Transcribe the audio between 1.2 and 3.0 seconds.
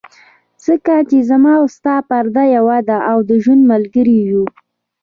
زما او ستا پرده یوه ده،